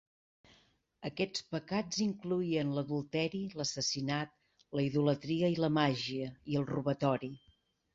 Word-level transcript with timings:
Aquests 1.09 1.43
pecats 1.55 1.99
incloïen 2.07 2.73
l'adulteri, 2.79 3.43
l'assassinat, 3.61 4.35
la 4.81 4.91
idolatria 4.91 5.55
i 5.57 5.65
la 5.65 5.75
màgia, 5.81 6.37
i 6.57 6.63
el 6.65 6.73
robatori. 6.77 7.37